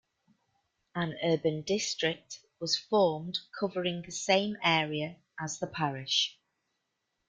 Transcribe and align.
An 0.95 1.15
urban 1.23 1.61
district 1.61 2.39
was 2.59 2.75
formed 2.75 3.37
covering 3.59 4.01
the 4.01 4.11
same 4.11 4.57
area 4.63 5.17
as 5.39 5.59
the 5.59 5.67
parish. 5.67 6.39